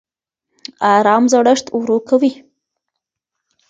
[0.95, 2.31] ارام زړښت ورو کوي